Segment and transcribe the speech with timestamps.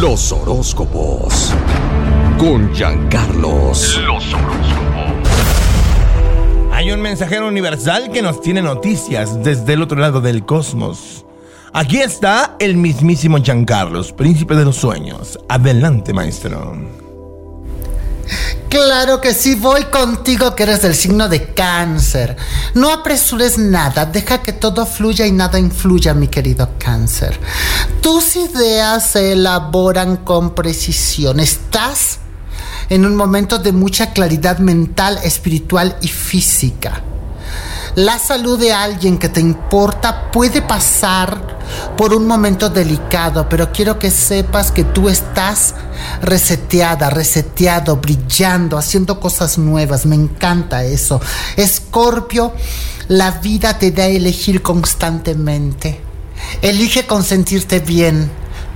[0.00, 1.54] Los horóscopos.
[2.38, 4.00] Con Giancarlos.
[4.02, 5.12] Los horóscopos.
[6.72, 11.26] Hay un mensajero universal que nos tiene noticias desde el otro lado del cosmos.
[11.74, 15.38] Aquí está el mismísimo Giancarlos, príncipe de los sueños.
[15.50, 16.78] Adelante, maestro.
[18.70, 22.36] Claro que sí, voy contigo que eres del signo de cáncer.
[22.74, 27.36] No apresures nada, deja que todo fluya y nada influya, mi querido cáncer.
[28.00, 31.40] Tus ideas se elaboran con precisión.
[31.40, 32.20] Estás
[32.88, 37.02] en un momento de mucha claridad mental, espiritual y física.
[37.96, 41.58] La salud de alguien que te importa puede pasar
[41.96, 45.74] por un momento delicado, pero quiero que sepas que tú estás
[46.22, 50.06] reseteada, reseteado, brillando, haciendo cosas nuevas.
[50.06, 51.20] Me encanta eso.
[51.56, 52.52] Escorpio,
[53.08, 56.00] la vida te da a elegir constantemente.
[56.62, 58.30] Elige consentirte bien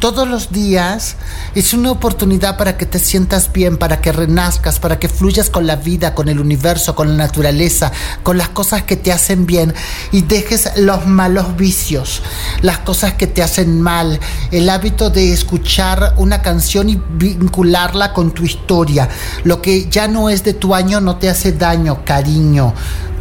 [0.04, 1.16] todos los días
[1.54, 5.66] es una oportunidad para que te sientas bien, para que renazcas, para que fluyas con
[5.66, 7.90] la vida, con el universo, con la naturaleza,
[8.22, 9.72] con las cosas que te hacen bien
[10.12, 12.20] y dejes los malos vicios,
[12.60, 14.20] las cosas que te hacen mal,
[14.50, 19.08] el hábito de escuchar una canción y vincularla con tu historia.
[19.44, 22.74] Lo que ya no es de tu año no te hace daño, cariño.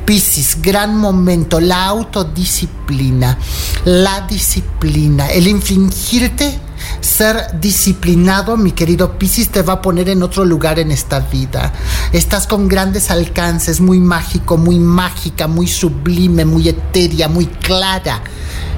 [0.03, 3.37] Piscis, gran momento, la autodisciplina,
[3.85, 6.59] la disciplina, el infringirte
[7.03, 11.73] ser disciplinado, mi querido Piscis, te va a poner en otro lugar en esta vida.
[12.13, 18.21] Estás con grandes alcances, muy mágico, muy mágica, muy sublime, muy etérea, muy clara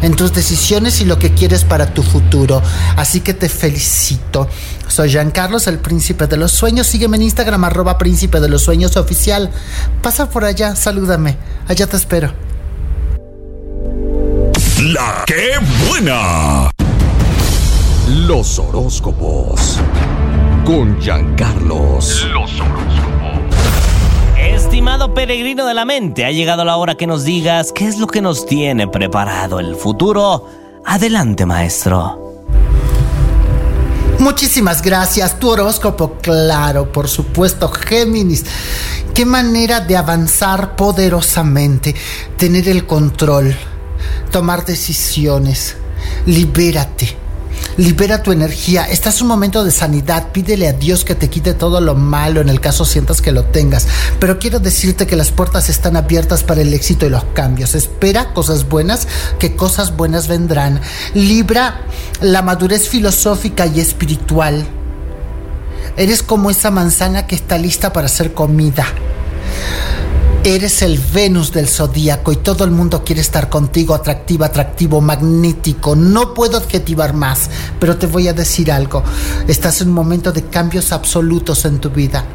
[0.02, 2.62] en tus decisiones y lo que quieres para tu futuro.
[2.96, 4.48] Así que te felicito.
[4.88, 6.88] Soy Jean Carlos, el príncipe de los sueños.
[6.88, 9.52] Sígueme en Instagram, arroba príncipe de los sueños oficial.
[10.02, 11.38] Pasa por allá, salúdame.
[11.68, 12.34] Allá te espero.
[14.78, 15.26] La
[15.88, 16.75] buena.
[18.08, 19.80] Los horóscopos.
[20.64, 22.28] Con Giancarlos.
[22.32, 23.56] Los horóscopos.
[24.38, 28.06] Estimado peregrino de la mente, ha llegado la hora que nos digas qué es lo
[28.06, 30.48] que nos tiene preparado el futuro.
[30.86, 32.44] Adelante, maestro.
[34.20, 35.40] Muchísimas gracias.
[35.40, 38.46] Tu horóscopo, claro, por supuesto, Géminis.
[39.16, 41.96] Qué manera de avanzar poderosamente,
[42.38, 43.56] tener el control,
[44.30, 45.76] tomar decisiones.
[46.28, 47.25] Libérate
[47.78, 48.84] libera tu energía.
[48.86, 50.30] Estás en un momento de sanidad.
[50.32, 53.46] Pídele a Dios que te quite todo lo malo en el caso sientas que lo
[53.46, 53.88] tengas.
[54.20, 57.76] Pero quiero decirte que las puertas están abiertas para el éxito y los cambios.
[57.76, 59.08] Espera cosas buenas,
[59.40, 60.82] que cosas buenas vendrán.
[61.14, 61.82] Libra
[62.22, 64.66] la madurez filosófica y espiritual.
[65.98, 68.86] Eres como esa manzana que está lista para ser comida.
[70.46, 75.96] Eres el Venus del zodíaco y todo el mundo quiere estar contigo, atractivo, atractivo, magnético.
[75.96, 79.02] No puedo adjetivar más, pero te voy a decir algo.
[79.48, 82.26] Estás en un momento de cambios absolutos en tu vida.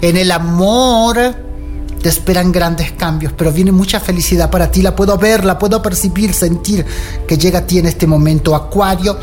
[0.00, 1.36] En el amor
[2.04, 4.82] te esperan grandes cambios, pero viene mucha felicidad para ti.
[4.82, 6.84] La puedo ver, la puedo percibir, sentir
[7.26, 8.54] que llega a ti en este momento.
[8.54, 9.18] Acuario,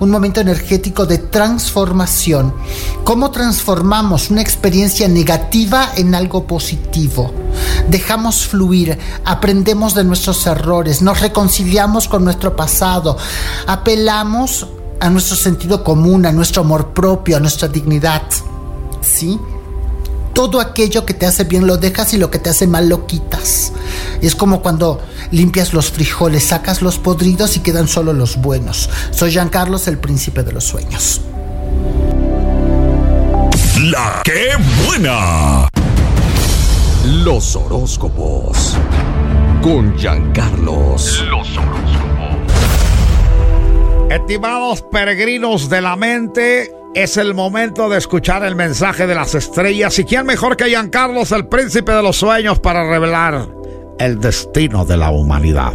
[0.00, 2.52] un momento energético de transformación.
[3.04, 7.32] ¿Cómo transformamos una experiencia negativa en algo positivo?
[7.88, 13.16] Dejamos fluir, aprendemos de nuestros errores, nos reconciliamos con nuestro pasado,
[13.66, 14.66] apelamos
[15.00, 18.24] a nuestro sentido común, a nuestro amor propio, a nuestra dignidad.
[19.00, 19.40] ¿Sí?
[20.36, 23.06] Todo aquello que te hace bien lo dejas y lo que te hace mal lo
[23.06, 23.72] quitas.
[24.20, 28.90] Es como cuando limpias los frijoles, sacas los podridos y quedan solo los buenos.
[29.12, 31.22] Soy Jean Carlos, el príncipe de los sueños.
[33.84, 34.50] La que
[34.86, 35.70] buena.
[37.24, 38.76] Los horóscopos.
[39.62, 41.24] Con Giancarlos.
[41.30, 41.86] Los horóscopos.
[44.10, 49.98] Estimados peregrinos de la mente, es el momento de escuchar el mensaje de las estrellas.
[49.98, 53.46] ¿Y quién mejor que Giancarlos, el príncipe de los sueños, para revelar
[53.98, 55.74] el destino de la humanidad?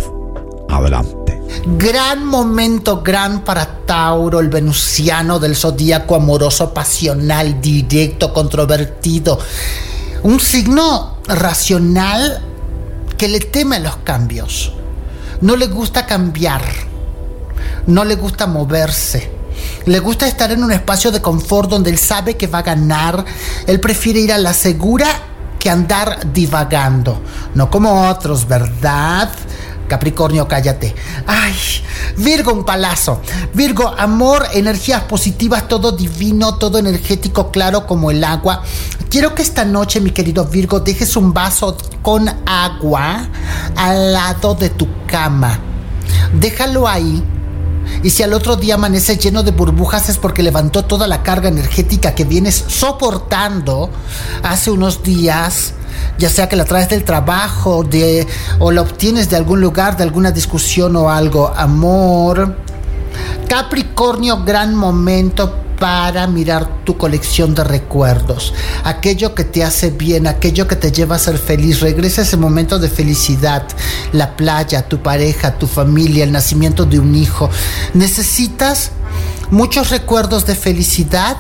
[0.67, 1.39] Adelante.
[1.77, 9.37] Gran momento, gran para Tauro, el venusiano del zodíaco amoroso, pasional, directo, controvertido.
[10.23, 12.41] Un signo racional
[13.15, 14.73] que le teme a los cambios.
[15.41, 16.63] No le gusta cambiar.
[17.85, 19.30] No le gusta moverse
[19.85, 23.25] le gusta estar en un espacio de confort donde él sabe que va a ganar.
[23.67, 25.07] Él prefiere ir a la segura
[25.59, 27.21] que andar divagando.
[27.55, 29.29] No como otros, ¿verdad?
[29.87, 30.95] Capricornio, cállate.
[31.27, 31.53] Ay,
[32.17, 33.21] Virgo, un palazo.
[33.53, 38.63] Virgo, amor, energías positivas, todo divino, todo energético, claro como el agua.
[39.09, 43.27] Quiero que esta noche, mi querido Virgo, dejes un vaso con agua
[43.75, 45.59] al lado de tu cama.
[46.33, 47.21] Déjalo ahí
[48.03, 51.49] Y si al otro día amanece lleno de burbujas es porque levantó toda la carga
[51.49, 53.89] energética que vienes soportando
[54.43, 55.73] hace unos días
[56.17, 58.27] ya sea que la traes del trabajo de,
[58.59, 61.51] o la obtienes de algún lugar, de alguna discusión o algo.
[61.55, 62.55] Amor.
[63.47, 70.67] Capricornio, gran momento para mirar tu colección de recuerdos, aquello que te hace bien, aquello
[70.67, 71.79] que te lleva a ser feliz.
[71.79, 73.63] Regresa ese momento de felicidad,
[74.13, 77.49] la playa, tu pareja, tu familia, el nacimiento de un hijo.
[77.95, 78.91] Necesitas
[79.51, 81.37] muchos recuerdos de felicidad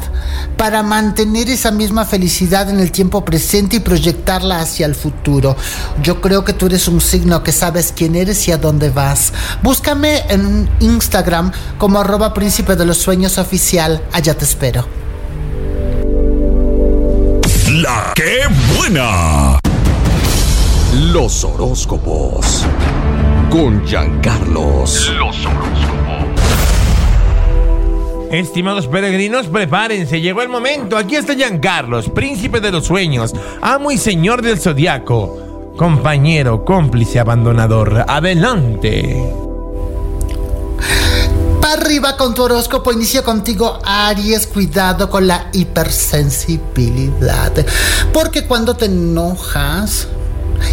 [0.57, 5.55] para mantener esa misma felicidad en el tiempo presente y proyectarla hacia el futuro.
[6.03, 9.33] Yo creo que tú eres un signo que sabes quién eres y a dónde vas.
[9.63, 14.03] Búscame en Instagram como arroba príncipe de los sueños oficial.
[14.11, 14.85] Allá te espero.
[17.71, 18.41] La que
[18.77, 19.59] buena.
[20.93, 22.65] Los horóscopos.
[23.49, 25.09] Con Giancarlos.
[25.17, 25.90] Los horóscopos.
[28.31, 30.95] Estimados peregrinos, prepárense, llegó el momento.
[30.95, 38.05] Aquí está Giancarlos, príncipe de los sueños, amo y señor del zodiaco, compañero, cómplice, abandonador.
[38.07, 39.21] Adelante.
[41.59, 47.51] Para arriba con tu horóscopo, inicio contigo, Aries, cuidado con la hipersensibilidad.
[48.13, 50.07] Porque cuando te enojas,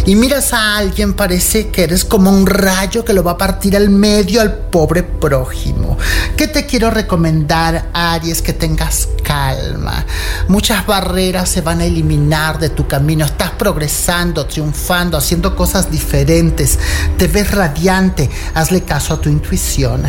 [0.05, 3.75] y miras a alguien, parece que eres como un rayo que lo va a partir
[3.75, 5.97] al medio al pobre prójimo.
[6.35, 8.41] ¿Qué te quiero recomendar, Aries?
[8.41, 10.05] Que tengas calma.
[10.47, 13.25] Muchas barreras se van a eliminar de tu camino.
[13.25, 16.79] Estás progresando, triunfando, haciendo cosas diferentes.
[17.17, 18.29] Te ves radiante.
[18.53, 20.03] Hazle caso a tu intuición.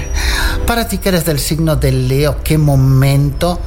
[0.67, 3.61] Para ti que eres del signo de Leo, qué momento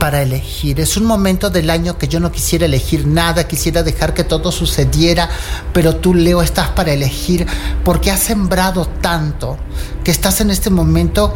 [0.00, 0.80] para elegir.
[0.80, 4.50] Es un momento del año que yo no quisiera elegir nada, quisiera dejar que todo
[4.50, 5.28] sucediera,
[5.72, 7.46] pero tú, Leo, estás para elegir
[7.84, 9.58] porque has sembrado tanto
[10.02, 11.34] que estás en este momento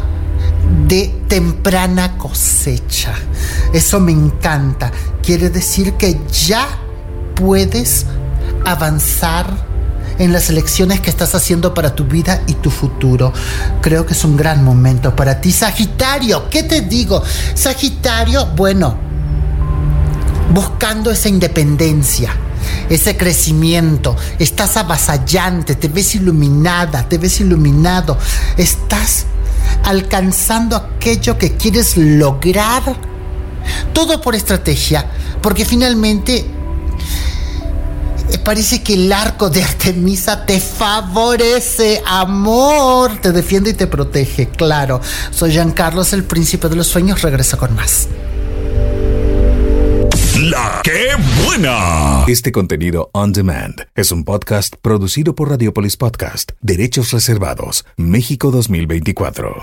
[0.87, 3.13] de temprana cosecha.
[3.71, 4.91] Eso me encanta.
[5.21, 6.67] Quiere decir que ya
[7.35, 8.07] puedes
[8.65, 9.74] avanzar
[10.19, 13.33] en las elecciones que estás haciendo para tu vida y tu futuro.
[13.81, 15.51] Creo que es un gran momento para ti.
[15.51, 17.21] Sagitario, ¿qué te digo?
[17.53, 18.97] Sagitario, bueno,
[20.53, 22.33] buscando esa independencia
[22.89, 28.17] ese crecimiento, estás avasallante, te ves iluminada, te ves iluminado,
[28.57, 29.25] estás
[29.83, 32.83] alcanzando aquello que quieres lograr,
[33.93, 35.05] todo por estrategia,
[35.41, 36.45] porque finalmente
[38.43, 45.01] parece que el arco de Artemisa te favorece, amor, te defiende y te protege, claro.
[45.31, 48.07] Soy Jean Carlos, el príncipe de los sueños, regreso con más.
[50.83, 52.23] Que buena.
[52.27, 59.55] Este contenido on demand es un podcast producido por Radiopolis Podcast, Derechos Reservados, México 2024.